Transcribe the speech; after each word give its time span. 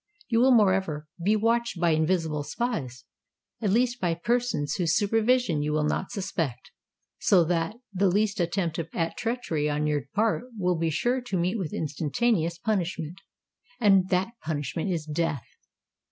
You 0.29 0.39
will 0.39 0.49
moreover 0.51 1.07
be 1.23 1.35
watched 1.35 1.79
by 1.79 1.91
invisible 1.91 2.41
spies—at 2.41 3.69
least 3.69 4.01
by 4.01 4.15
persons 4.15 4.73
whose 4.73 4.95
supervision 4.97 5.61
you 5.61 5.73
will 5.73 5.83
not 5.83 6.09
suspect; 6.09 6.71
so 7.19 7.43
that 7.43 7.75
the 7.93 8.07
least 8.07 8.39
attempt 8.39 8.79
at 8.79 9.15
treachery 9.15 9.69
on 9.69 9.85
your 9.85 10.05
part 10.15 10.45
will 10.57 10.75
be 10.79 10.89
sure 10.89 11.21
to 11.21 11.37
meet 11.37 11.59
with 11.59 11.71
instantaneous 11.71 12.57
punishment—and 12.57 14.09
that 14.09 14.29
punishment 14.43 14.89
is 14.89 15.05
death." 15.05 15.45